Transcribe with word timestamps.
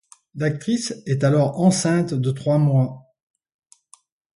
L'actrice 0.33 0.95
est 1.05 1.23
alors 1.23 1.59
enceinte 1.61 2.15
de 2.15 2.31
trois 2.31 2.57
mois. 2.57 3.13